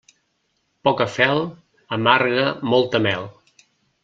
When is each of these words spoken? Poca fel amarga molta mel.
Poca 0.87 1.07
fel 1.17 1.43
amarga 1.99 2.49
molta 2.73 3.03
mel. 3.09 3.31